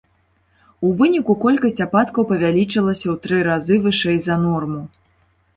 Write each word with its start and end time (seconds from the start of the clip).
У 0.87 0.93
выніку 1.01 1.35
колькасць 1.43 1.83
ападкаў 1.87 2.27
павялічылася 2.31 3.07
ў 3.13 3.15
тры 3.27 3.43
разы 3.49 3.75
вышэй 3.85 4.17
за 4.27 4.35
норму. 4.49 4.81